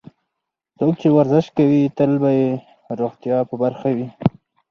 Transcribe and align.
څوک 0.77 0.93
چې 1.01 1.07
ورزش 1.15 1.45
کوي، 1.57 1.81
تل 1.97 2.11
به 2.21 2.29
یې 2.39 2.49
روغتیا 2.99 3.37
په 3.49 3.55
برخه 3.61 3.87
وي. 3.95 4.07